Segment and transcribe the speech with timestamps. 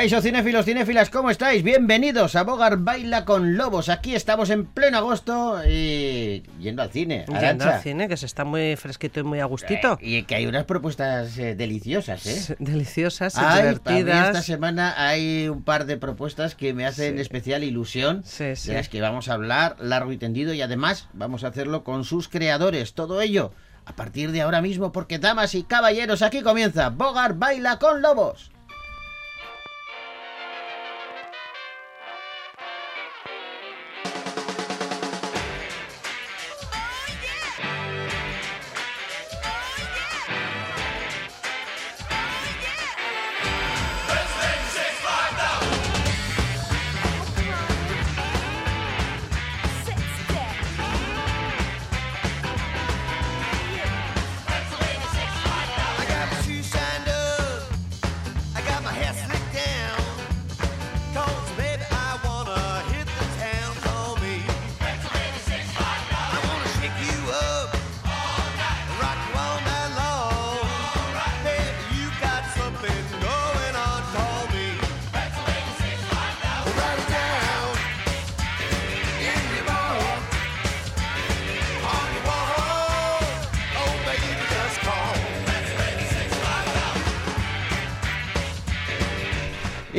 [0.00, 1.62] Caixo cinéfilos, cinéfilas, ¿cómo estáis?
[1.62, 3.90] Bienvenidos a Bogar Baila con Lobos.
[3.90, 7.26] Aquí estamos en pleno agosto y yendo al cine.
[7.26, 7.76] Yendo Arantxa.
[7.76, 9.98] al cine, que se está muy fresquito y muy a gustito.
[10.00, 12.56] Eh, y que hay unas propuestas eh, deliciosas, ¿eh?
[12.60, 14.28] Deliciosas y Ay, divertidas.
[14.28, 17.20] esta semana hay un par de propuestas que me hacen Sí.
[17.20, 18.22] especial ilusión.
[18.24, 18.68] Sí, sí.
[18.70, 22.04] De las que vamos a hablar largo y tendido y además vamos a hacerlo con
[22.04, 22.94] sus creadores.
[22.94, 23.52] Todo ello
[23.84, 28.50] a partir de ahora mismo porque damas y caballeros, aquí comienza Bogar Baila con Lobos.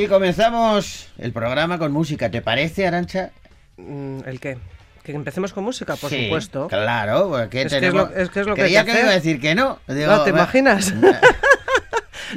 [0.01, 2.31] Y comenzamos el programa con música.
[2.31, 3.29] ¿Te parece, Arancha?
[3.77, 4.57] Mm, ¿El qué?
[5.03, 6.67] Que empecemos con música, por Sí, supuesto.
[6.67, 8.09] Claro, porque Es que es tenemos...
[8.09, 9.77] lo- es que es lo que Creía que que me iba a decir que no.
[9.87, 10.91] Digo, No, ¿te imaginas?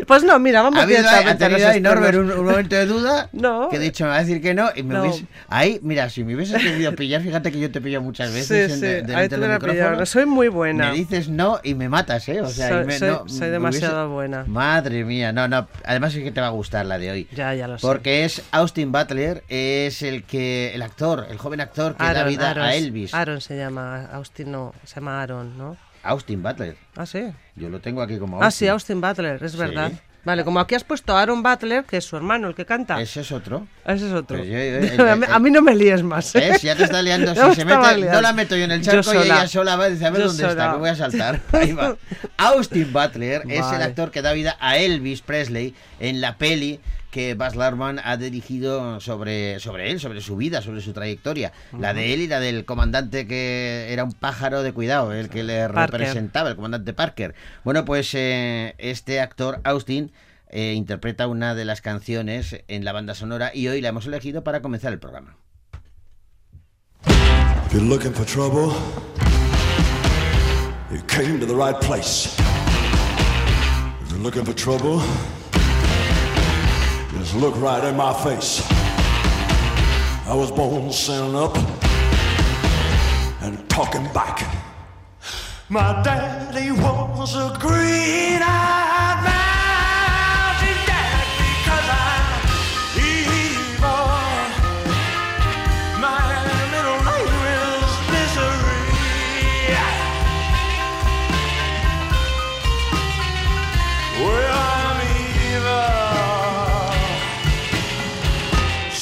[0.06, 3.28] Pues no, mira, vamos habido, directamente ha a Norbert un, momento de duda.
[3.33, 3.69] No.
[3.69, 4.69] Que de hecho me va a decir que no.
[4.75, 5.03] Y me No.
[5.05, 8.47] hubiese- ahí, mira, si me hubieses querido pillar, fíjate que yo te pillo muchas veces
[8.69, 10.05] Sí, en sí, de- ahí te hubiera pillado.
[10.06, 10.91] Soy muy buena.
[10.91, 12.41] Me dices no y me matas, ¿eh?
[12.41, 14.45] O sea, y Soy- me- soy- no, soy me demasiado hubiese- buena.
[14.46, 15.69] Madre mía, no, no.
[15.85, 17.29] Además es que te va a gustar la de hoy.
[17.35, 17.86] Ya, ya lo sé.
[17.86, 22.51] Porque es Austin Butler, es el que el actor, el joven actor que da vida
[22.51, 23.14] Aaron, a Elvis.
[23.14, 25.77] Aaron se llama, Austin no, se llama Aaron, ¿no?
[26.05, 26.77] Austin Butler.
[26.97, 27.25] Ah, sí.
[27.57, 29.59] Yo lo tengo aquí como Ah, sí, Austin Butler, es Sí.
[29.59, 29.92] verdad.
[30.25, 32.98] Vale, como aquí has puesto a Aaron Butler, que es su hermano, el que canta.
[32.98, 33.67] Ese es otro.
[33.85, 34.39] Ese es otro.
[34.39, 34.48] Pues
[34.97, 36.35] yo- a, mí, a mí no me líes más.
[36.35, 36.48] ¿eh?
[36.53, 36.63] ¿Ves?
[36.63, 37.35] Ya te está liando.
[37.35, 39.85] Ya Si se mete, no la meto yo en el charco y ella sola va
[39.85, 41.41] a decir, a ver Yo dónde está, que voy a saltar.
[41.53, 41.97] Ahí va.
[42.39, 43.85] Austin Butler es el Vale.
[43.85, 46.81] actor que da vida a Elvis Presley en la peli
[47.14, 51.52] que Baz Luhrmann ha dirigido sobre, sobre él, sobre su vida, sobre su trayectoria.
[51.79, 55.45] La de él y la del comandante que era un pájaro de cuidado, el que
[55.45, 56.01] le Parker.
[56.01, 57.36] representaba, el comandante Parker.
[57.63, 60.11] Bueno, pues eh, este actor, Austin,
[60.48, 64.42] eh, interpreta una de las canciones en la banda sonora y hoy la hemos elegido
[64.42, 65.36] para comenzar el programa.
[67.07, 68.75] If you're looking for trouble,
[70.91, 72.36] you came to the right place.
[74.02, 75.01] If you're looking for trouble,
[77.19, 78.63] just look right in my face.
[80.27, 81.57] I was born standing up
[83.42, 84.42] and talking back.
[85.69, 88.83] My daddy was a green-eyed mountain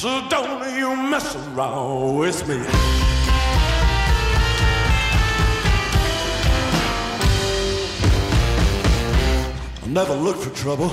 [0.03, 2.57] So don't you mess around with me.
[9.81, 10.89] I never looked for trouble,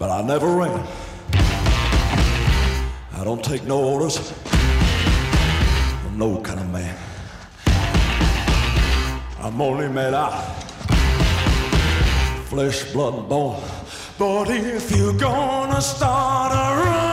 [0.00, 0.84] but I never ran.
[3.12, 4.32] I don't take no orders
[6.02, 6.96] from no kind of man.
[9.38, 10.42] I'm only made out
[12.48, 13.79] flesh, blood, and bone.
[14.20, 17.09] But if you're gonna start a rumble,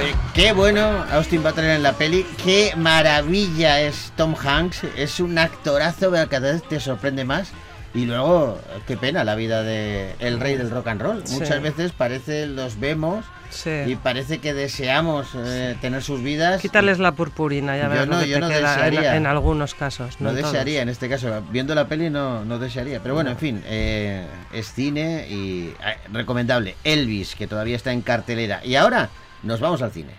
[0.00, 5.36] Oye, qué bueno Austin Butler en la peli, qué maravilla es Tom Hanks, es un
[5.38, 7.50] actorazo, pero cada vez te sorprende más.
[7.92, 11.22] Y luego, qué pena la vida de el rey del rock and roll.
[11.26, 11.34] Sí.
[11.34, 13.70] Muchas veces parece, los vemos Sí.
[13.84, 16.60] y parece que deseamos eh, tener sus vidas.
[16.62, 19.16] Quítales la purpurina, ya Yo verás no- lo que yo te no queda desearía.
[19.16, 20.20] en algunos casos.
[20.20, 20.44] No todos.
[20.44, 23.00] desearía en este caso, viendo la peli no, no desearía.
[23.02, 26.76] Pero bueno, en fin, eh, es cine y eh, recomendable.
[26.84, 28.60] Elvis, que todavía está en cartelera.
[28.64, 29.10] Y ahora
[29.42, 30.14] nos vamos al cine.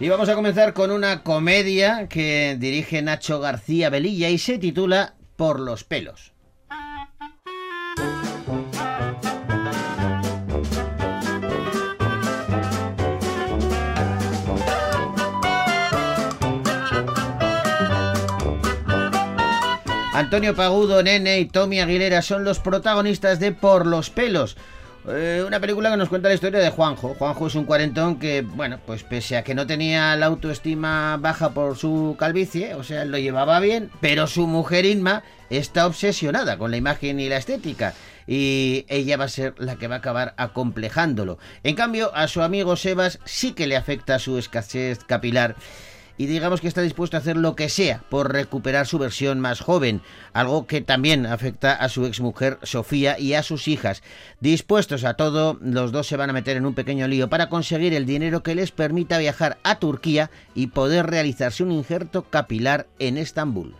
[0.00, 5.14] Y vamos a comenzar con una comedia que dirige Nacho García Velilla y se titula
[5.34, 6.32] Por los pelos.
[20.18, 24.56] Antonio Pagudo, Nene y Tommy Aguilera son los protagonistas de Por los pelos.
[25.08, 27.14] Eh, una película que nos cuenta la historia de Juanjo.
[27.14, 31.50] Juanjo es un cuarentón que, bueno, pues pese a que no tenía la autoestima baja
[31.50, 36.72] por su calvicie, o sea, lo llevaba bien, pero su mujer Inma está obsesionada con
[36.72, 37.94] la imagen y la estética.
[38.26, 41.38] Y ella va a ser la que va a acabar acomplejándolo.
[41.62, 45.54] En cambio, a su amigo Sebas sí que le afecta su escasez capilar
[46.18, 49.60] y digamos que está dispuesto a hacer lo que sea por recuperar su versión más
[49.60, 54.02] joven, algo que también afecta a su exmujer Sofía y a sus hijas.
[54.40, 57.94] Dispuestos a todo, los dos se van a meter en un pequeño lío para conseguir
[57.94, 63.16] el dinero que les permita viajar a Turquía y poder realizarse un injerto capilar en
[63.16, 63.76] Estambul.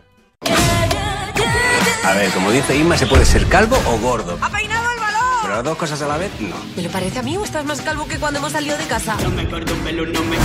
[2.05, 4.39] A ver, como dice Inma, ¿se puede ser calvo o gordo?
[4.41, 5.21] ¡Ha peinado el balón!
[5.41, 6.55] Pero las dos cosas a la vez, no.
[6.75, 9.17] ¿Me lo parece a mí o estás más calvo que cuando hemos salido de casa?
[9.21, 10.37] No me corto un pelo, no me...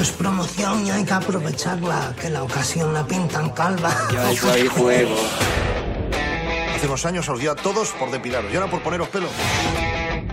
[0.00, 3.94] Esto es promoción y hay que aprovecharla, que la ocasión la pintan calva.
[4.10, 5.14] Yo soy juego.
[6.74, 9.28] Hace unos años os dio a todos por depilaros y ahora por poneros pelo.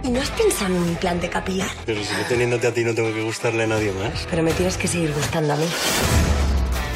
[0.04, 1.68] ¿Y no has pensado en un implante capilar?
[1.86, 4.26] Pero si yo teniéndote a ti no tengo que gustarle a nadie más.
[4.30, 5.68] Pero me tienes que seguir gustando a mí.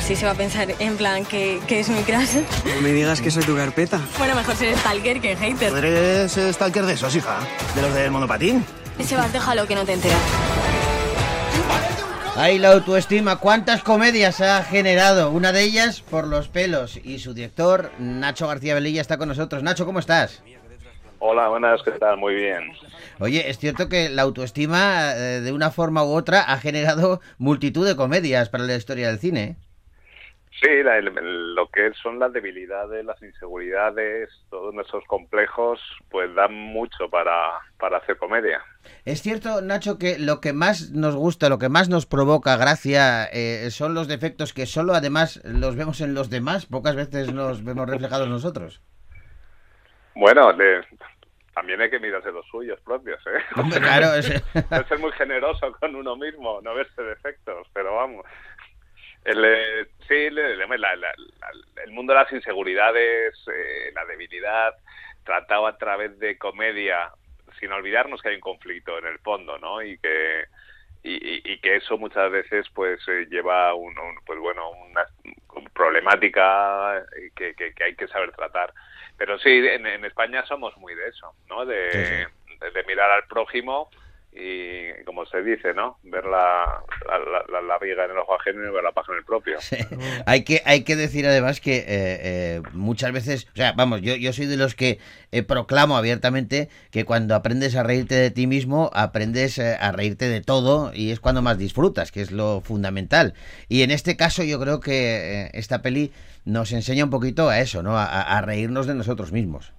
[0.07, 2.37] Sí se va a pensar en plan que, que es mi crush.
[2.73, 3.99] No me digas que soy tu carpeta.
[4.17, 5.75] Bueno, mejor ser stalker que hater.
[5.75, 7.39] ¿Eres stalker de esos, hija?
[7.75, 8.63] ¿De los del monopatín?
[9.05, 10.21] Sebas, déjalo que no te enteras.
[12.41, 15.29] Ahí la autoestima, ¿cuántas comedias ha generado?
[15.29, 16.99] Una de ellas por los pelos.
[17.03, 19.61] Y su director, Nacho García Velilla, está con nosotros.
[19.61, 20.41] Nacho, ¿cómo estás?
[21.19, 22.17] Hola, buenas, ¿qué tal?
[22.17, 22.63] Muy bien.
[23.19, 27.85] Oye, es cierto que la autoestima, eh, de una forma u otra, ha generado multitud
[27.85, 29.57] de comedias para la historia del cine.
[30.61, 35.79] Sí, la- el- lo que son las debilidades, las inseguridades, todos nuestros complejos,
[36.09, 37.33] pues dan mucho para,
[37.79, 38.61] para hacer comedia.
[39.03, 43.25] Es cierto, Nacho, que lo que más nos gusta, lo que más nos provoca gracia,
[43.33, 47.63] eh, son los defectos que solo además los vemos en los demás, pocas veces nos
[47.63, 48.81] vemos reflejados nosotros.
[50.13, 50.83] Bueno, de-
[51.53, 53.39] también hay que mirarse los suyos propios, ¿eh?
[53.59, 54.25] Hombre, claro, es-
[54.87, 58.25] ser muy generoso con uno mismo, no verse defectos, pero vamos.
[59.23, 61.13] El, eh, sí, la- la- la-
[61.85, 64.73] el mundo de las inseguridades, eh, la debilidad,
[65.23, 67.11] tratado a través de comedia,
[67.59, 69.81] sin olvidarnos que hay un conflicto en el fondo, ¿no?
[69.81, 70.45] Y que
[71.03, 75.03] y, que eso muchas veces pues eh, lleva a un, un- pues bueno una
[75.73, 78.73] problemática eh, que, que- que hay que saber tratar.
[79.17, 82.27] Pero sí en, en España somos muy de eso no de,
[82.59, 83.89] de- de mirar al prójimo
[84.33, 87.19] y como se dice no ver la la,
[87.51, 89.57] la, la- viga en el ojo ajeno y ver la paja en el propio
[90.25, 94.15] hay que hay que decir además que eh, eh, muchas veces, o sea, vamos, yo,
[94.15, 94.99] yo soy de los que
[95.31, 100.29] eh, proclamo abiertamente que cuando aprendes a reírte de ti mismo, aprendes eh, a reírte
[100.29, 103.33] de todo y es cuando más disfrutas, que es lo fundamental.
[103.67, 106.11] Y en este caso yo creo que esta peli
[106.45, 107.97] nos enseña un poquito a eso, ¿no?
[107.97, 109.73] A reírnos de nosotros mismos.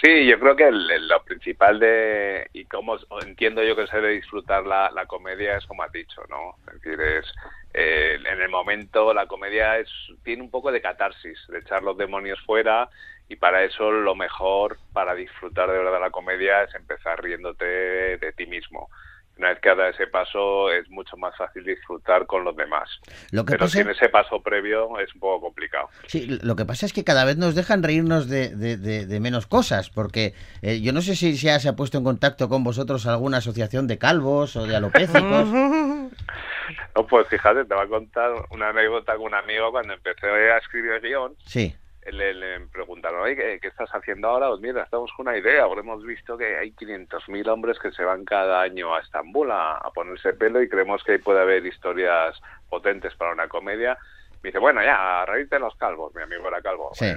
[0.00, 3.96] Sí, yo creo que el- lo principal de, y como s- entiendo yo que se
[3.96, 6.54] debe disfrutar la, la comedia es como has dicho, ¿no?
[6.68, 7.26] Es decir, es,
[7.74, 9.88] eh, en el momento la comedia es
[10.22, 12.88] tiene un poco de catarsis, de echar los demonios fuera
[13.26, 18.32] y para eso lo mejor para disfrutar de verdad la comedia es empezar riéndote de
[18.36, 18.88] ti mismo.
[19.38, 22.88] Una vez que dado ese paso es mucho más fácil disfrutar con los demás.
[23.30, 25.88] Lo que Pero pasa- sin ese paso previo es un poco complicado.
[26.08, 29.20] Sí, lo que pasa es que cada vez nos dejan reírnos de, de- de- de
[29.20, 32.64] menos cosas, porque eh, yo no sé si ya se ha puesto en contacto con
[32.64, 35.48] vosotros alguna asociación de calvos o de alopécicos.
[36.94, 40.58] No, pues fíjate, te voy a contar una anécdota con un amigo cuando empecé a
[40.58, 41.34] escribir el guion.
[41.46, 41.74] Sí.
[42.12, 44.48] Le, le preguntaron, ¿qué, estás haciendo ahora?
[44.48, 48.24] Pues mira, estamos con una idea, hemos visto que hay 500.000 hombres que se van
[48.24, 52.40] cada año a Estambul a, a ponerse pelo y creemos que ahí puede haber historias
[52.68, 53.98] potentes para una comedia.
[54.48, 56.14] Dice, bueno, ya, a reírte de los calvos.
[56.14, 56.90] Mi amigo era calvo.
[56.94, 57.12] Sí.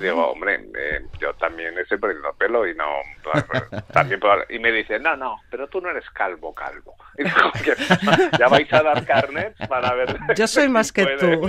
[0.00, 2.86] Digo, hombre, eh, yo también estoy perdiendo pelo y no...
[3.92, 6.94] también puedo- Y me dice, no, no, pero tú no eres calvo, calvo.
[7.18, 8.30] Y digo, "¿Qué pasa?
[8.38, 10.16] ya vais a dar carnets para ver...
[10.36, 11.36] Yo soy más que puede".
[11.36, 11.48] tú.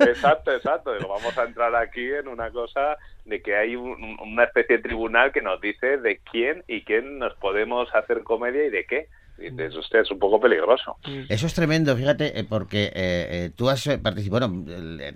[0.00, 0.94] Exacto, exacto.
[0.94, 4.82] Digo, vamos a entrar aquí en una cosa de que hay un- una especie de
[4.82, 9.08] tribunal que nos dice de quién y quién nos podemos hacer comedia y de qué.
[9.38, 10.96] Dices, usted es un poco peligroso.
[11.28, 14.64] Eso es tremendo, fíjate, eh, porque eh, eh, tú has eh, participado, bueno,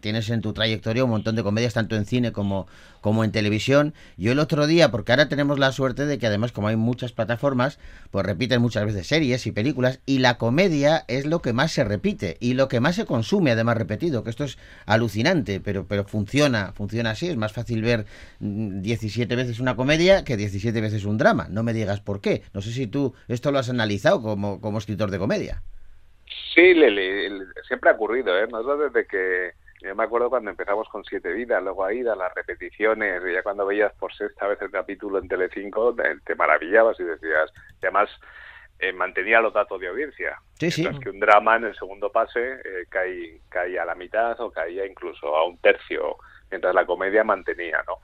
[0.00, 2.66] tienes en tu trayectoria un montón de comedias, tanto en cine como,
[3.00, 3.94] como en televisión.
[4.18, 7.12] Yo el otro día, porque ahora tenemos la suerte de que además como hay muchas
[7.12, 7.78] plataformas,
[8.10, 11.84] pues repiten muchas veces series y películas, y la comedia es lo que más se
[11.84, 16.04] repite y lo que más se consume además repetido, que esto es alucinante, pero, pero
[16.04, 18.06] funciona, funciona así, es más fácil ver
[18.40, 22.42] mm, 17 veces una comedia que 17 veces un drama, no me digas por qué.
[22.52, 25.62] No sé si tú esto lo has analizado como, como escritor de comedia.
[26.54, 27.30] Sí, le-
[27.66, 28.46] siempre ha ocurrido, ¿eh?
[28.48, 29.52] Nosotros desde que...
[29.82, 33.64] Yo me acuerdo cuando empezamos con Siete Vidas, luego Aida, las repeticiones, y ya cuando
[33.64, 37.50] veías por sexta vez el capítulo en Telecinco, te, maravillabas y decías...
[37.82, 38.10] Y además
[38.78, 40.36] eh, mantenía los datos de audiencia.
[40.58, 40.82] Sí, sí.
[40.82, 42.86] Mientras que un drama en el segundo pase eh,
[43.48, 46.16] caía a la mitad o caía incluso a un tercio,
[46.50, 47.98] mientras la comedia mantenía, ¿no?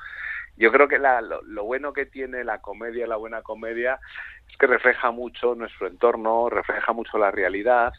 [0.57, 4.01] Yo creo que la- lo, lo bueno que tiene la comedia, la buena comedia,
[4.49, 7.93] es que refleja mucho nuestro entorno, refleja mucho la realidad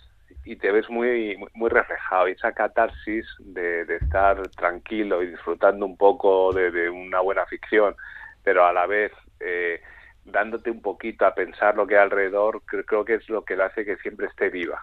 [0.43, 2.27] y te ves muy muy- muy reflejado.
[2.27, 7.45] Y esa catarsis de, de estar tranquilo y disfrutando un poco de, de una buena
[7.45, 7.95] ficción,
[8.43, 9.81] pero a la vez eh,
[10.23, 13.55] dándote un poquito a pensar lo que hay alrededor, cre- creo que es lo que
[13.55, 14.81] le hace que siempre esté viva.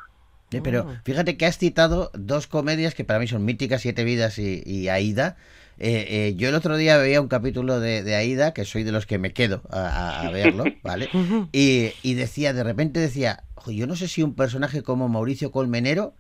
[0.51, 4.39] Eh, Pero fíjate que has citado dos comedias que para mí son míticas, Siete Vidas
[4.39, 5.37] y, y Aida.
[5.79, 8.93] Eh, eh, yo el otro día veía un capítulo de, de Aida, que soy de
[8.93, 11.11] los que me quedo a, verlo, ¿vale?
[11.53, 15.51] Y, y decía, de repente decía, "Jo, yo no sé si un personaje como Mauricio
[15.53, 16.15] Colmenero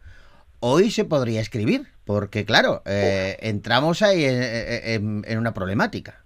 [0.60, 6.24] hoy se podría escribir, porque claro, eh, entramos ahí en, en- en una problemática.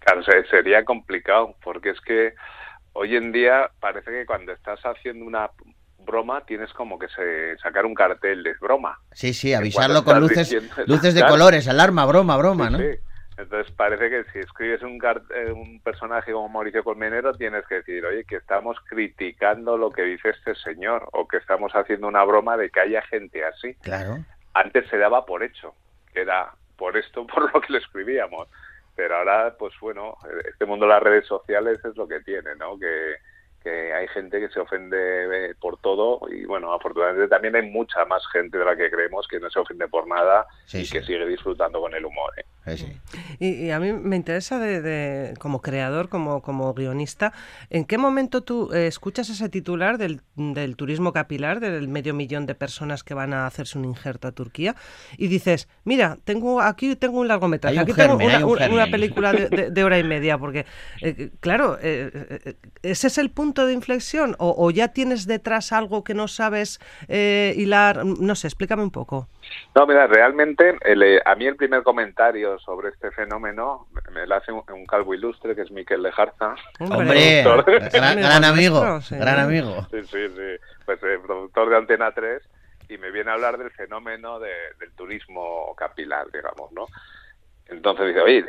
[0.00, 2.34] Claro, se- sería complicado, porque es que
[2.92, 5.50] hoy en día parece que cuando estás haciendo una
[6.06, 8.98] broma tienes como que se, sacar un cartel de broma.
[9.12, 11.34] Sí, sí, avisarlo con luces, diciendo- luces de Claro.
[11.34, 12.78] colores, alarma, broma, broma, Sí, ¿no?
[12.78, 12.86] sí.
[13.38, 14.98] Entonces parece que si escribes un,
[15.34, 20.02] eh, un personaje como Mauricio Colmenero tienes que decir, oye, que estamos criticando lo que
[20.04, 23.74] dice este señor o que estamos haciendo una broma de que haya gente así.
[23.82, 24.24] Claro.
[24.54, 25.74] Antes se daba por hecho,
[26.14, 28.48] que era por esto por lo que lo escribíamos.
[28.94, 30.16] Pero ahora, pues bueno,
[30.50, 32.78] este mundo de las redes sociales es lo que tiene, ¿no?
[32.78, 33.16] Que,
[33.66, 34.96] que hay gente que se ofende
[35.50, 39.26] eh, por todo y bueno, afortunadamente también hay mucha más gente de la que creemos
[39.28, 40.92] que no se ofende por nada Sí, y sí.
[40.92, 42.32] que sigue disfrutando con el humor.
[42.36, 42.44] ¿eh?
[42.76, 43.00] Sí, sí.
[43.40, 47.32] Y, y a mí me interesa de, de- como creador, como, como guionista,
[47.70, 52.46] ¿en qué momento tú eh, escuchas ese titular del, del turismo capilar, del medio millón
[52.46, 54.74] de personas que van a hacerse un injerto a Turquía,
[55.16, 58.50] y dices, mira, tengo aquí tengo un largometraje, Hay un aquí tengo una, un una-
[58.52, 58.90] una germen".
[58.90, 60.66] película de, de- de hora y media, porque,
[61.02, 64.34] eh, claro, ¿ese es el punto de inflexión?
[64.38, 68.04] O, o ya tienes detrás algo que no sabes eh, hilar?
[68.04, 69.28] No sé, explícame un poco.
[69.74, 74.34] No, mira, realmente el, eh, a mí el primer comentario sobre este fenómeno me, lo
[74.34, 76.56] hace un, un calvo ilustre que es Miquel Lejarza.
[76.80, 77.44] Hombre,
[77.92, 79.16] gran, gran amigo, sí.
[79.16, 79.86] gran amigo.
[79.90, 80.56] Sí, sí, sí.
[80.84, 82.42] Pues eh, productor de Antena 3
[82.88, 86.86] y me viene a hablar del fenómeno de- del turismo capilar, digamos, ¿no?
[87.68, 88.44] Entonces dice, oye, eh,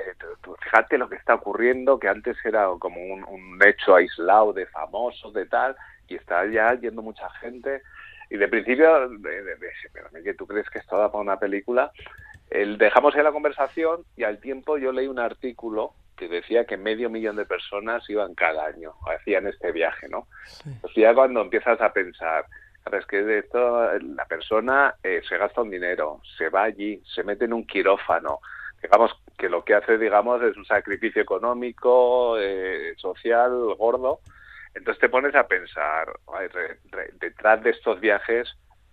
[0.63, 5.33] fíjate lo que está ocurriendo, que antes era como un, un hecho aislado de famosos,
[5.33, 5.75] de tal,
[6.07, 7.81] y está ya yendo mucha gente.
[8.29, 11.39] Y de principio, de, de- de- pero que tú crees que esto da para una
[11.39, 11.91] película,
[12.49, 16.77] el, dejamos ahí la conversación y al tiempo yo leí un artículo que decía que
[16.77, 20.27] medio millón de personas iban cada año, hacían este viaje, ¿no?
[20.81, 22.45] Pues ya cuando empiezas a pensar,
[22.91, 27.23] es que de esto la persona eh, se gasta un dinero, se va allí, se
[27.23, 28.39] mete en un quirófano,
[28.81, 34.21] digamos que lo que hace, digamos, es un sacrificio económico, eh, social, gordo.
[34.73, 38.47] Entonces te pones a pensar, ay, re- re- detrás de estos viajes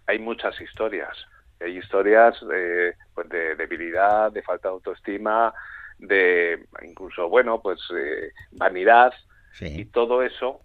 [0.07, 1.17] hay muchas historias.
[1.61, 5.53] Hay historias eh, pues de debilidad, de falta de autoestima,
[5.99, 9.13] de incluso, bueno, pues eh, vanidad.
[9.75, 10.61] Y todo eso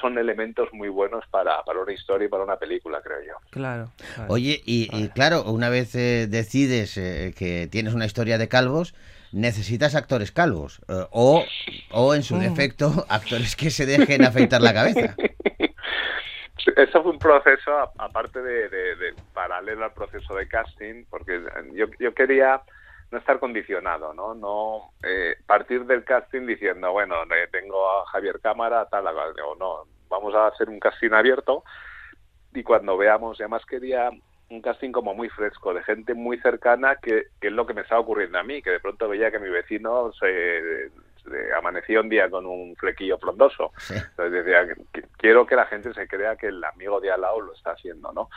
[0.00, 3.34] son elementos muy buenos para, para una historia y para una película, creo yo.
[3.50, 3.90] Claro.
[4.14, 4.32] claro.
[4.32, 8.94] Oye, y, y claro, una vez eh, decides eh, que tienes una historia de calvos,
[9.32, 10.80] necesitas actores calvos.
[10.88, 11.44] eh, o,
[11.92, 12.40] o, en su Mm.
[12.40, 15.14] defecto, actores que se dejen afeitar la cabeza.
[16.76, 21.40] Eso fue un proceso, a- aparte de, de- de paralelo al proceso de casting, porque
[21.74, 22.60] yo, yo quería
[23.10, 24.34] no estar condicionado, ¿no?
[24.34, 27.16] No eh, partir del casting diciendo, bueno,
[27.50, 31.64] tengo a Javier Cámara, tal, o no, vamos a hacer un casting abierto
[32.54, 34.10] y cuando veamos, y además quería
[34.48, 37.82] un casting como muy fresco, de gente muy cercana, que, que es lo que me
[37.82, 40.90] estaba ocurriendo a mí, que de pronto veía que mi vecino se,
[41.22, 43.72] se amanecía un día con un flequillo frondoso.
[43.94, 47.40] Entonces decía, que- quiero que la gente se crea que el amigo de al lado
[47.40, 48.28] lo está haciendo, ¿no?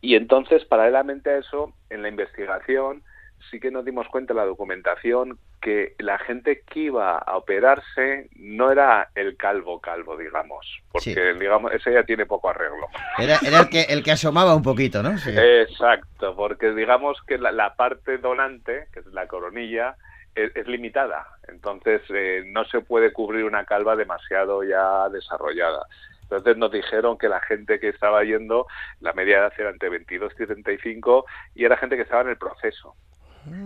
[0.00, 3.04] Y entonces, paralelamente a eso, en la investigación,
[3.50, 8.28] sí que nos dimos cuenta en la documentación que la gente que iba a operarse
[8.36, 11.38] no era el calvo calvo, digamos, porque Sí.
[11.38, 12.86] digamos ese ya tiene poco arreglo.
[13.18, 15.16] Era, era el, que, el que asomaba un poquito, ¿no?
[15.18, 15.30] Sí.
[15.36, 19.96] Exacto, porque digamos que la, la parte donante, que es la coronilla,
[20.34, 21.26] es, es limitada.
[21.48, 25.86] Entonces eh, no se puede cubrir una calva demasiado ya desarrollada.
[26.22, 28.66] Entonces nos dijeron que la gente que estaba yendo,
[29.00, 32.36] la media edad era entre 22 y 35, y era gente que estaba en el
[32.36, 32.94] proceso.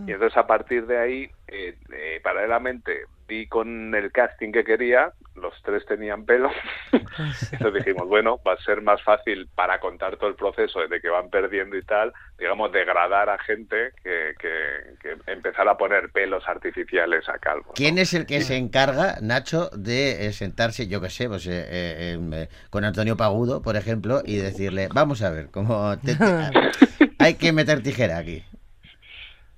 [0.06, 5.12] Y entonces a partir de ahí, eh, eh, paralelamente, di con el casting que quería,
[5.36, 6.50] los tres tenían pelo,
[7.52, 11.08] entonces dijimos, bueno, va a ser más fácil para contar todo el proceso desde que
[11.08, 14.50] van perdiendo y tal, digamos, degradar a gente que, que,
[15.00, 17.72] que empezar a poner pelos artificiales a calvo.
[17.74, 21.64] ¿Quién es el que se encarga, Nacho, de eh, sentarse, yo qué sé, pues, eh,
[21.70, 26.22] eh, con Antonio Pagudo, por ejemplo, y decirle, vamos a ver, cómo te- te-
[27.18, 28.42] hay que meter tijera aquí?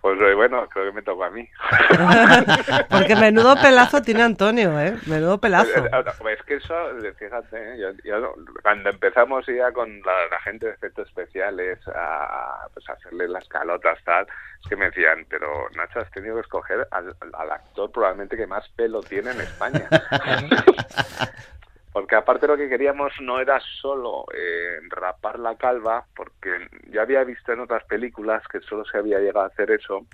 [0.04, 1.48] Pues eh, bueno, creo que me tocó a mí.
[2.90, 4.98] Porque menudo pelazo tiene Antonio, ¿eh?
[5.06, 5.70] Menudo pelazo.
[5.82, 6.74] Eh, eh, Es que eso,
[7.18, 12.66] fíjate, eh, yo- yo- cuando empezamos ya con la, la gente de efectos especiales a,
[12.74, 14.26] pues, a hacerle las calotas, tal,
[14.62, 18.46] es que me decían, pero Nacho, has tenido que escoger al, al actor probablemente que
[18.46, 19.88] más pelo tiene en España.
[21.94, 27.22] Porque aparte lo que queríamos no era solo eh, rapar la calva, porque ya había
[27.22, 30.04] visto en otras películas que solo se había llegado a hacer eso,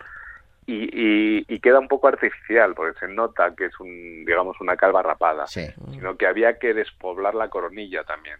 [0.66, 4.76] y, y- y queda un poco artificial, porque se nota que es un, digamos, una
[4.76, 5.46] calva rapada,
[5.90, 8.36] sino que había que despoblar la coronilla también.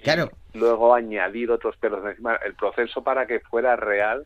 [0.00, 0.30] Claro.
[0.54, 2.36] Luego añadir otros pelos encima.
[2.36, 4.24] El proceso para que fuera real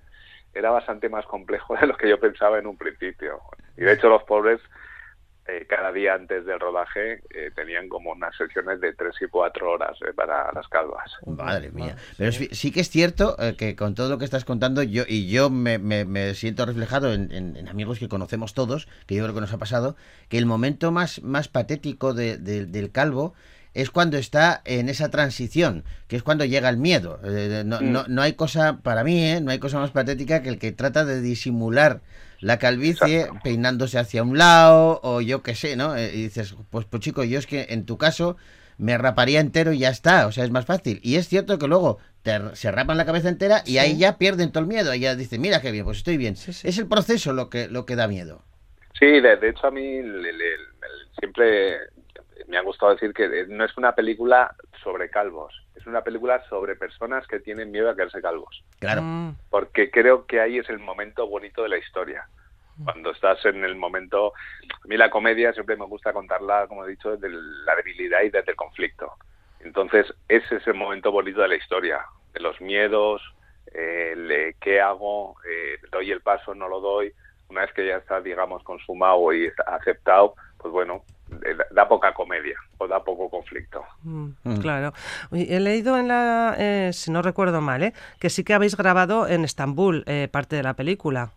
[0.53, 3.41] era bastante más complejo de lo que yo pensaba en un principio.
[3.79, 4.61] Y de hecho los pobres
[5.49, 9.71] eh, cada día antes del rodaje eh, tenían como unas sesiones de tres y cuatro
[9.73, 11.11] horas eh, para las calvas.
[11.27, 11.97] Madre mía.
[12.19, 15.05] Pero sí, sí que es cierto eh, que con todo lo que estás contando, yo
[15.07, 19.15] y yo me, me- me siento reflejado en, en- en amigos que conocemos todos, que
[19.15, 19.97] yo creo que nos ha pasado,
[20.29, 23.35] que el momento más, más patético de- de- del calvo
[23.77, 27.21] es cuando está en esa transición, que es cuando llega el miedo.
[27.25, 27.93] Eh, no, Mm.
[27.93, 30.73] no- no hay cosa, para mí, eh, no hay cosa más patética que el que
[30.73, 32.01] trata de disimular
[32.41, 35.95] la calvicie peinándose hacia un lado o yo qué sé, ¿no?
[35.97, 38.37] Eh, y dices, pues, pues chico, yo es que en tu caso
[38.79, 41.01] me raparía entero y ya está, o sea, es más fácil.
[41.03, 43.79] Y es cierto que luego te- se rapan la cabeza entera y Sí.
[43.79, 46.35] ahí ya pierden todo el miedo, ahí ya dicen, mira qué bien, pues estoy bien.
[46.35, 48.43] Es el proceso lo que, lo que da miedo.
[48.99, 50.57] Sí, de, de hecho a mí le- le- le-
[51.19, 51.77] siempre
[52.47, 56.77] me ha gustado decir que no es una película sobre calvos, es una película sobre
[56.77, 58.65] personas que tienen miedo a quedarse calvos.
[58.79, 59.03] Claro.
[59.51, 62.29] Porque creo que ahí es el momento bonito de la historia.
[62.85, 64.35] Cuando estás en el momento...
[64.85, 68.31] A mí la comedia siempre me gusta contarla, como he dicho, desde la debilidad y
[68.31, 69.15] desde el conflicto.
[69.61, 73.23] Entonces, ese es el momento bonito de la historia, de los miedos,
[73.73, 77.13] eh, el, eh, qué hago, eh, doy el paso, no lo doy.
[77.49, 82.13] Una vez que ya está, digamos, consumado y aceptado, pues bueno, eh, da- da poca
[82.15, 83.85] comedia o da poco conflicto.
[84.03, 84.57] Mm, Mm.
[84.61, 84.93] Claro.
[85.33, 87.93] He leído en la, eh, si no recuerdo mal, ¿eh?
[88.21, 91.31] que sí que habéis grabado en Estambul eh, parte de la película.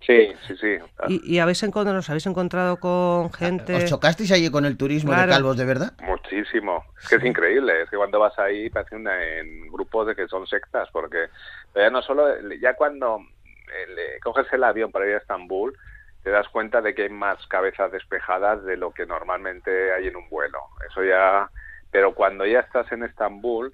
[0.00, 0.76] Sí, sí, sí.
[1.08, 3.74] Y, y habéis encontrado, os habéis encontrado con gente.
[3.74, 5.26] ¿Os chocasteis allí con el turismo Claro.
[5.26, 5.92] de calvos de verdad?
[6.02, 6.84] Muchísimo.
[7.02, 7.82] Es que es increíble.
[7.82, 11.26] Es que cuando vas ahí parece una, en grupos de que son sectas, porque
[11.74, 12.26] ya no solo,
[12.60, 15.76] ya cuando eh, le- coges el avión para ir a Estambul,
[16.22, 20.16] te das cuenta de que hay más cabezas despejadas de lo que normalmente hay en
[20.16, 20.60] un vuelo.
[20.88, 21.50] Eso ya,
[21.90, 23.72] pero cuando ya estás en Estambul,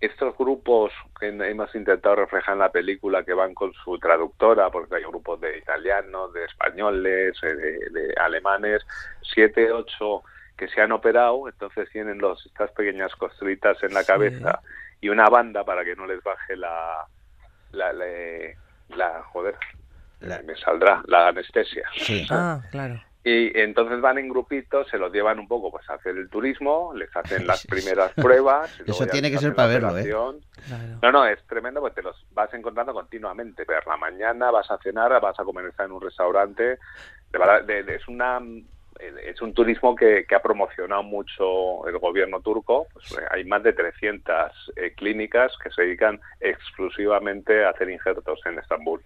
[0.00, 4.96] estos grupos que hemos intentado reflejar en la película que van con su traductora, porque
[4.96, 8.84] hay grupos de italianos, de españoles, eh, de, de alemanes,
[9.22, 10.24] siete, ocho
[10.56, 14.60] que se han operado, entonces tienen los, estas pequeñas costritas en la cabeza
[15.00, 17.06] y una banda para que no les baje la,
[17.70, 18.06] la, la,
[18.88, 19.56] la- joder,
[20.44, 21.88] me saldrá, la anestesia.
[22.30, 23.02] Ah, claro.
[23.24, 26.92] Y entonces van en grupitos, se los llevan un poco pues a hacer el turismo,
[26.94, 28.68] les hacen las primeras pruebas.
[28.86, 30.12] Eso tiene que ser para verlo, ¿eh?
[31.02, 33.64] No, no, es tremendo porque te los vas encontrando continuamente.
[33.64, 36.62] Por la mañana vas a cenar, vas a comer en un restaurante.
[37.30, 38.40] De verdad, de- de- es una
[39.00, 42.86] es un turismo que, que ha promocionado mucho el gobierno turco.
[42.92, 48.40] Pues, eh, hay más de 300 eh, clínicas que se dedican exclusivamente a hacer injertos
[48.46, 49.00] en Estambul.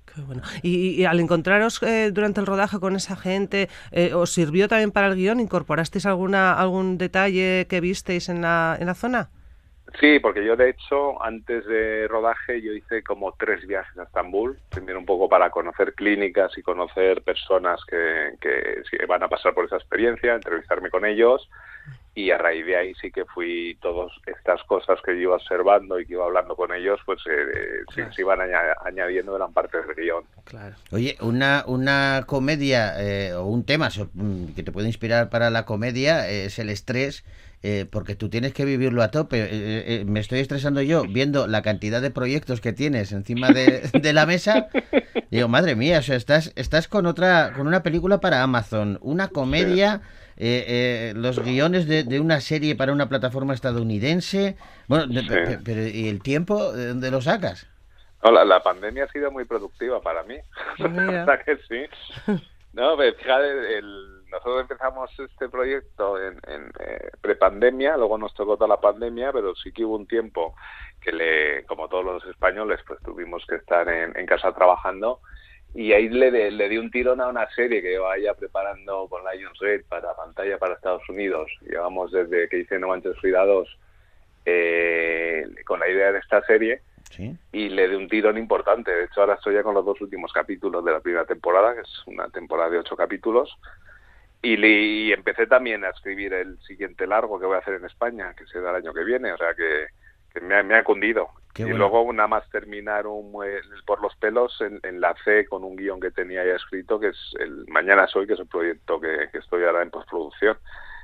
[0.62, 4.92] Y, y al encontraros eh, durante el rodaje con esa gente, eh, ¿os sirvió también
[4.92, 5.40] para el guion?
[5.40, 9.30] ¿Incorporasteis alguna algún detalle que visteis en la, en la zona?
[10.00, 14.58] Sí, porque yo de hecho antes de rodaje yo hice como tres viajes a Estambul,
[14.70, 19.54] primero un poco para conocer clínicas y conocer personas que, que sí van a pasar
[19.54, 21.48] por esa experiencia, entrevistarme con ellos
[22.16, 26.00] y a raíz de ahí sí que fui todas estas cosas que yo iba observando
[26.00, 29.78] y que iba hablando con ellos, pues eh, sí- se iban aña- añadiendo, eran parte
[29.82, 30.24] del guion.
[30.92, 35.64] Oye, una, una comedia eh, o un tema mm, que te puede inspirar para la
[35.66, 37.22] comedia eh, es el estrés,
[37.68, 39.38] eh, porque tú tienes que vivirlo a tope.
[39.42, 43.88] Eh, eh, me estoy estresando yo viendo la cantidad de proyectos que tienes encima de,
[44.00, 44.68] de la mesa.
[45.32, 49.26] Digo, madre mía, o sea, estás, estás con otra, con una película para Amazon, una
[49.28, 50.00] comedia,
[50.36, 54.56] eh, eh, los guiones de, de una serie para una plataforma estadounidense.
[54.86, 55.26] Bueno, Sí.
[55.26, 57.66] pe- pero ¿y el tiempo de dónde lo sacas?
[58.22, 60.36] No, la, la pandemia ha sido muy productiva para mí.
[60.78, 61.26] Pues mira.
[61.44, 62.38] Que sí.
[62.72, 68.56] No, pero fíjate, el- nosotros empezamos este proyecto en, en eh, prepandemia, luego nos tocó
[68.56, 70.54] toda la pandemia, pero sí que hubo un tiempo
[71.00, 75.20] que le, como todos los españoles, pues tuvimos que estar en, en casa trabajando
[75.74, 79.06] y ahí le, de- le di un tirón a una serie que yo ya preparando
[79.08, 81.50] con Lionsgate para pantalla para Estados Unidos.
[81.60, 83.78] Llevamos desde que hice No Manches Frida 2
[84.46, 87.32] eh, con la idea de esta serie Sí.
[87.52, 88.90] y le de un tirón importante.
[88.90, 91.82] De hecho, ahora estoy ya con los dos últimos capítulos de la primera temporada, que
[91.82, 93.56] es una temporada de ocho capítulos.
[94.46, 97.84] Y, le- y empecé también a escribir el siguiente largo que voy a hacer en
[97.84, 99.32] España, que será el año que viene.
[99.32, 99.86] O sea que,
[100.32, 101.28] que me, ha, me ha cundido.
[101.54, 101.78] Qué y bueno.
[101.88, 103.32] luego, nada más terminar un,
[103.86, 107.64] por los pelos, en- enlacé con un guion que tenía ya escrito, que es el
[107.68, 110.56] Mañana Soy, que es el proyecto que, que estoy ahora en postproducción.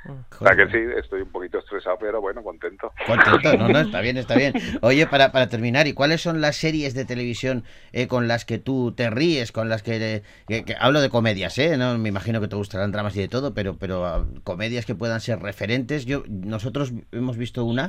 [0.08, 2.92] O sea que sí, estoy un poquito estresado, pero bueno, contento.
[3.06, 4.52] Contento, no, no, está bien, está bien.
[4.82, 7.62] Oye, para, para terminar, ¿y cuáles son las series de televisión
[7.92, 11.08] eh, con las que tú te ríes, con las que, eh, que- que- hablo de
[11.10, 11.76] comedias, ¿eh?
[11.76, 14.94] No, me imagino que te gustarán dramas y de todo, pero, pero ah, comedias que
[14.96, 16.04] puedan ser referentes.
[16.04, 17.88] Yo, nosotros hemos visto una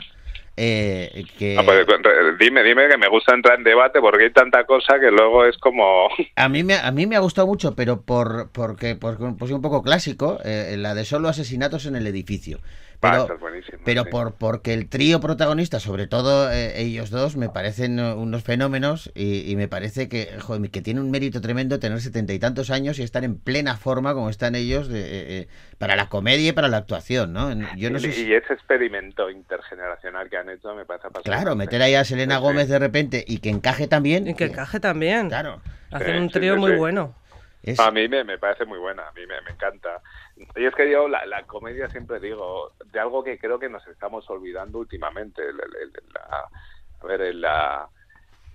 [0.58, 4.34] eh, que Ah, pues, re- dime, dime que me gusta entrar en debate porque hay
[4.34, 6.10] tanta cosa que luego es como...
[6.36, 9.62] a mí me, a mí me ha gustado mucho, pero por porque por, pues un
[9.62, 12.60] poco clásico, eh, la de solo asesinatos en el edificio.
[13.12, 14.10] Pero, esa es buenísima, pero sí.
[14.10, 19.12] por porque el trío protagonista, sobre todo eh, ellos dos, me parecen eh, unos fenómenos
[19.16, 22.70] y, y me parece que, joder, que tiene un mérito tremendo tener setenta y tantos
[22.72, 26.50] años y estar en plena forma como están ellos de, eh, eh, para la comedia
[26.50, 27.52] y para la actuación, ¿no?
[27.76, 31.44] Yo no sé y, si- y ese experimento intergeneracional que han hecho me parece apasionante.
[31.44, 32.42] Claro, meter ahí a Selena Sí.
[32.42, 34.28] Gómez de repente y que encaje también.
[34.28, 35.28] Y que encaje también.
[35.30, 35.62] Claro.
[35.92, 36.78] Hacen Sí, un trío sí, muy sí.
[36.78, 37.16] bueno.
[37.64, 40.02] Es- A mí me, me parece muy buena, a mí me, me encanta.
[40.56, 43.86] Y es que yo, la, la comedia siempre digo, de algo que creo que nos
[43.88, 45.42] estamos olvidando últimamente.
[45.44, 46.50] El- la-
[47.02, 47.90] a ver, la,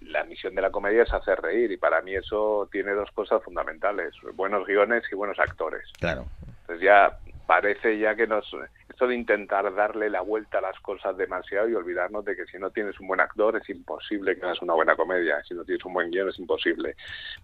[0.00, 3.42] la misión de la comedia es hacer reír y para mí eso tiene dos cosas
[3.42, 5.84] fundamentales, buenos guiones y buenos actores.
[6.00, 6.26] Claro.
[6.62, 8.46] Entonces ya parece ya que nos
[8.88, 12.58] esto de intentar darle la vuelta a las cosas demasiado y olvidarnos de que si
[12.58, 15.84] no tienes un buen actor es imposible que hagas una buena comedia, si no tienes
[15.86, 16.94] un buen guion es imposible.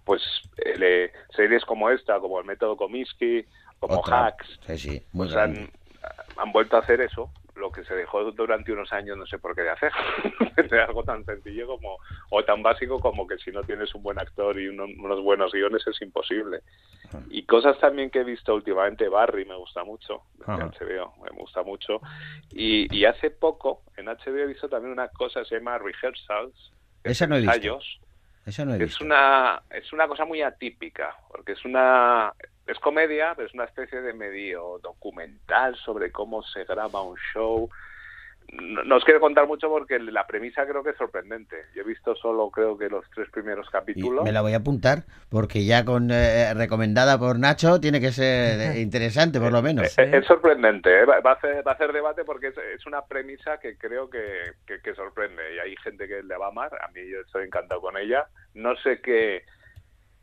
[0.05, 0.21] Pues
[0.59, 3.47] eh, series como esta, como el método Comiskey,
[3.81, 4.27] como Otra.
[4.27, 5.71] Hacks, Sí, sí, muy pues han,
[6.37, 9.55] han vuelto a hacer eso, lo que se dejó durante unos años no sé por
[9.55, 9.93] qué de hacer,
[10.71, 11.99] de algo tan sencillo como
[12.31, 15.53] o tan básico como que si no tienes un buen actor y uno- unos buenos
[15.53, 16.63] guiones es imposible.
[17.31, 20.47] Y cosas también que he visto últimamente, Barry me gusta mucho, de.
[20.47, 22.01] HBO, me gusta mucho.
[22.51, 26.73] Y, y hace poco en HBO he visto también una cosa que se llama Rehearsals,
[27.03, 27.53] Esa no he visto.
[27.55, 28.01] ensayos,
[28.47, 29.05] Esa no he que visto.
[29.05, 32.33] es una es una cosa muy atípica porque es una
[32.67, 37.69] es comedia pero es una especie de medio documental sobre cómo se graba un show.
[38.53, 41.57] No, no os quiero contar mucho porque la premisa creo que es sorprendente.
[41.75, 44.59] Yo he visto solo creo que los tres primeros Y capítulos me la voy a
[44.59, 49.63] apuntar porque ya con eh, recomendada por Nacho tiene que ser eh, interesante por lo
[49.63, 49.97] menos.
[49.99, 51.05] Eh, Es sorprendente, ¿eh?
[51.07, 54.11] va, va a hacer, va a hacer debate porque es, es una premisa que creo
[54.11, 55.43] que, que- que sorprende.
[55.57, 58.27] Y hay gente que le va a amar, a mí yo estoy encantado con ella,
[58.53, 59.43] no sé qué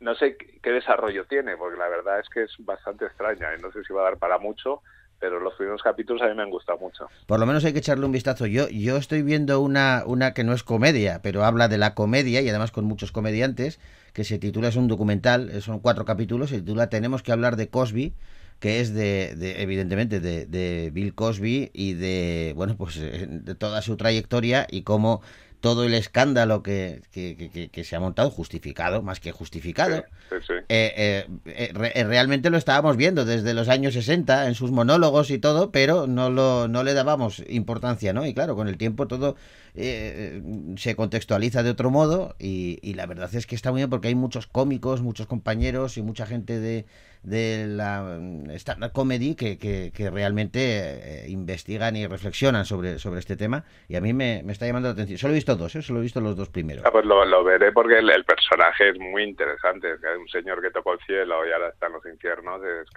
[0.02, 3.72] no sé qué desarrollo tiene porque la verdad es que es bastante extraña y no
[3.72, 4.82] sé si va a dar para mucho,
[5.18, 7.06] pero los primeros capítulos a mí me han gustado mucho.
[7.26, 8.46] Por lo menos hay que echarle un vistazo.
[8.46, 12.40] Yo, yo estoy viendo una, una que no es comedia, pero habla de la comedia
[12.40, 13.78] y además con muchos comediantes,
[14.12, 17.54] que se titula, es un documental, eh, son cuatro capítulos, se titula Tenemos que hablar
[17.54, 18.14] de Cosby,
[18.58, 23.54] que es de, de, evidentemente de, de Bill Cosby y de, bueno, pues eh, de
[23.54, 25.22] toda su trayectoria y cómo
[25.62, 30.36] todo el escándalo que, que, que- que- se ha montado, justificado, más que justificado, Sí,
[30.46, 30.52] sí.
[30.68, 35.30] eh, eh, eh, re- realmente lo estábamos viendo desde los años 60 en sus monólogos
[35.30, 38.26] y todo, pero no, lo, no le dábamos importancia, ¿no?
[38.26, 39.36] Y claro, con el tiempo todo
[39.76, 40.42] eh,
[40.76, 44.08] se contextualiza de otro modo y, y la verdad es que está muy bien porque
[44.08, 46.86] hay muchos cómicos, muchos compañeros y mucha gente de,
[47.22, 53.20] de la mm, stand-up comedy que, que, que realmente eh, investigan y reflexionan sobre, sobre
[53.20, 55.18] este tema y a mí me, me está llamando la atención.
[55.18, 55.82] Solo he visto todos, ¿eh?
[55.82, 56.84] solo he visto los dos primeros.
[56.86, 59.92] Ah, pues lo, lo veré porque el, el personaje es muy interesante.
[59.92, 62.60] Es que hay un señor que tocó el cielo y ahora está en los infiernos,
[62.64, 62.88] es.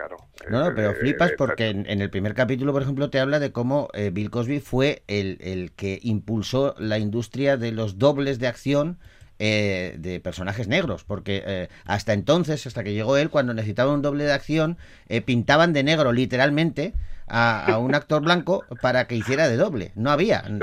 [0.50, 3.20] No, no, pero Eh, flipas eh, porque en, en el primer capítulo, por ejemplo, te
[3.20, 8.40] habla de cómo Bill Cosby fue el, el que impulsó la industria de los dobles
[8.40, 9.00] de acción
[9.40, 14.02] eh, de personajes negros, porque eh, hasta entonces, hasta que llegó él, cuando necesitaba un
[14.02, 14.78] doble de acción,
[15.10, 16.94] eh, pintaban de negro literalmente
[17.28, 19.92] a, a un actor blanco para que hiciera de doble.
[19.96, 20.44] No había.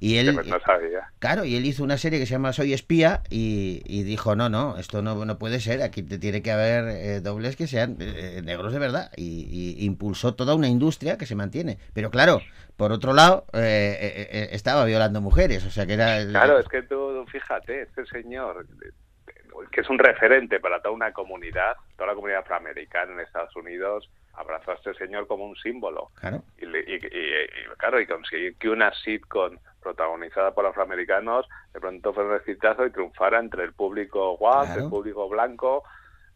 [0.00, 1.08] Y él, Pues no sabía.
[1.18, 4.48] Claro, y él hizo una serie que se llama Soy espía y, y dijo, no,
[4.48, 7.96] no, esto no, no puede ser, aquí te tiene que haber eh, dobles que sean
[8.00, 9.10] eh, negros de verdad.
[9.16, 11.78] Y, y impulsó toda una industria que se mantiene.
[11.94, 12.40] Pero claro,
[12.76, 16.24] por otro lado, eh, eh, eh, estaba violando mujeres, o sea que era...
[16.26, 18.66] Claro, es que tú, fíjate, este señor,
[19.70, 24.10] que es un referente para toda una comunidad, toda la comunidad afroamericana en Estados Unidos,
[24.36, 26.10] abrazó a este señor como un símbolo.
[26.14, 26.42] Claro.
[26.58, 31.80] Y, le- y- y- y, claro, y conseguir que una sitcom protagonizada por afroamericanos de
[31.80, 34.84] pronto fuera un exitazo y triunfara entre el público guap, Claro.
[34.84, 35.84] el público blanco.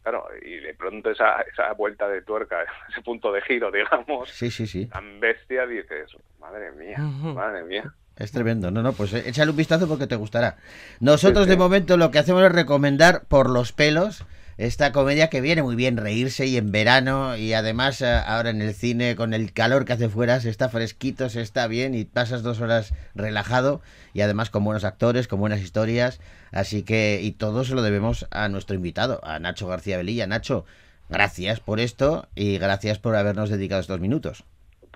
[0.01, 2.57] Claro, y de pronto esa, esa vuelta de tuerca,
[2.89, 4.85] ese punto de giro, digamos, Sí, sí, sí.
[4.85, 7.93] tan bestia, dices, madre mía, madre mía.
[8.15, 10.57] Es tremendo, no, no, pues eh, échale un vistazo porque te gustará.
[10.99, 14.25] Nosotros Sí, de momento lo que hacemos es recomendar por los pelos
[14.59, 18.61] esta comedia que viene muy bien reírse y en verano y además eh, ahora en
[18.61, 22.03] el cine con el calor que hace fuera se está fresquito, se está bien y
[22.03, 23.81] pasas dos horas relajado
[24.13, 26.19] y además con buenos actores, con buenas historias,
[26.51, 30.27] así que y todo se lo debemos a nuestro invitado, a Nacho García Velilla.
[30.27, 30.65] Nacho,
[31.07, 34.43] gracias por esto y gracias por habernos dedicado estos minutos.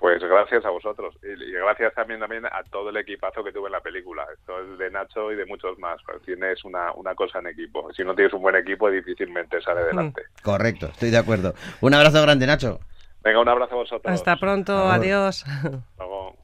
[0.04, 3.72] Pues gracias a vosotros y, gracias también, también a todo el equipazo que tuve en
[3.72, 4.26] la película.
[4.38, 5.98] Esto es de Nacho y de muchos más.
[6.04, 7.90] Pues tienes una, una cosa en equipo.
[7.94, 10.24] Si no tienes un buen equipo, difícilmente sale adelante.
[10.42, 11.54] Correcto, estoy de acuerdo.
[11.80, 12.80] Un abrazo grande, Nacho.
[13.22, 14.12] Venga, un abrazo a vosotros.
[14.12, 15.46] Hasta pronto, adiós.
[15.46, 16.36] Hasta luego.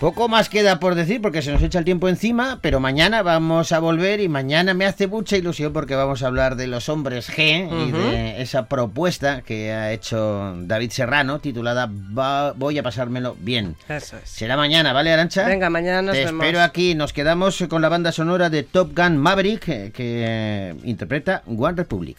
[0.00, 3.72] Poco más queda por decir porque se nos echa el tiempo encima, pero mañana vamos
[3.72, 7.30] a volver y mañana me hace mucha ilusión porque vamos a hablar de los hombres
[7.30, 13.34] G y de esa propuesta que ha hecho David Serrano titulada Va- Voy a pasármelo
[13.40, 13.76] bien.
[13.88, 14.28] Eso es.
[14.28, 15.46] Será mañana, ¿vale, Arancha?
[15.46, 16.44] Venga, mañana nos Te vemos.
[16.44, 16.94] espero aquí.
[16.94, 21.76] Nos quedamos con la banda sonora de Top Gun Maverick eh, que eh, interpreta One
[21.76, 22.18] Republic.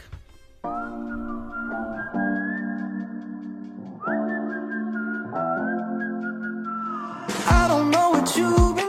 [7.47, 7.64] I
[8.37, 8.84] you.